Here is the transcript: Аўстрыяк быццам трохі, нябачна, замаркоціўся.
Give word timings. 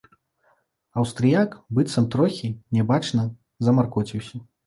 Аўстрыяк 1.01 1.51
быццам 1.75 2.07
трохі, 2.15 2.47
нябачна, 2.79 3.27
замаркоціўся. 3.67 4.35